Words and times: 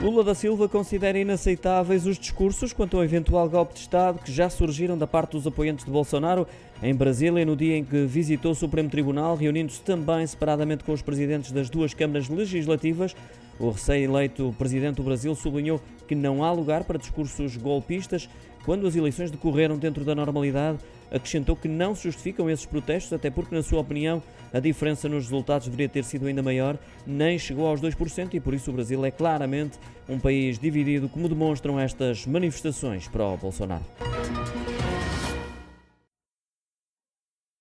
Lula 0.00 0.22
da 0.22 0.32
Silva 0.32 0.68
considera 0.68 1.18
inaceitáveis 1.18 2.06
os 2.06 2.16
discursos 2.16 2.72
quanto 2.72 2.96
ao 2.96 3.02
eventual 3.02 3.50
golpe 3.50 3.74
de 3.74 3.80
Estado 3.80 4.20
que 4.20 4.30
já 4.30 4.48
surgiram 4.48 4.96
da 4.96 5.08
parte 5.08 5.32
dos 5.32 5.44
apoiantes 5.44 5.84
de 5.84 5.90
Bolsonaro 5.90 6.46
em 6.80 6.94
Brasília 6.94 7.44
no 7.44 7.56
dia 7.56 7.76
em 7.76 7.84
que 7.84 8.06
visitou 8.06 8.52
o 8.52 8.54
Supremo 8.54 8.88
Tribunal, 8.88 9.34
reunindo-se 9.34 9.80
também 9.80 10.24
separadamente 10.24 10.84
com 10.84 10.92
os 10.92 11.02
presidentes 11.02 11.50
das 11.50 11.68
duas 11.68 11.94
câmaras 11.94 12.28
legislativas. 12.28 13.16
O 13.58 13.70
recém-eleito 13.70 14.54
presidente 14.56 14.96
do 14.96 15.02
Brasil 15.02 15.34
sublinhou 15.34 15.80
que 16.06 16.14
não 16.14 16.44
há 16.44 16.52
lugar 16.52 16.84
para 16.84 16.98
discursos 16.98 17.56
golpistas 17.56 18.28
quando 18.64 18.86
as 18.86 18.94
eleições 18.94 19.30
decorreram 19.30 19.76
dentro 19.76 20.04
da 20.04 20.14
normalidade. 20.14 20.78
Acrescentou 21.10 21.56
que 21.56 21.68
não 21.68 21.94
se 21.94 22.04
justificam 22.04 22.50
esses 22.50 22.66
protestos, 22.66 23.12
até 23.12 23.30
porque, 23.30 23.54
na 23.54 23.62
sua 23.62 23.80
opinião, 23.80 24.22
a 24.52 24.60
diferença 24.60 25.08
nos 25.08 25.24
resultados 25.24 25.66
deveria 25.66 25.88
ter 25.88 26.04
sido 26.04 26.26
ainda 26.26 26.42
maior, 26.42 26.78
nem 27.06 27.38
chegou 27.38 27.66
aos 27.66 27.80
2% 27.80 28.34
e 28.34 28.40
por 28.40 28.54
isso 28.54 28.70
o 28.70 28.74
Brasil 28.74 29.04
é 29.04 29.10
claramente 29.10 29.78
um 30.08 30.18
país 30.18 30.58
dividido, 30.58 31.08
como 31.08 31.28
demonstram 31.28 31.80
estas 31.80 32.26
manifestações 32.26 33.08
para 33.08 33.24
o 33.24 33.36
Bolsonaro. 33.36 33.84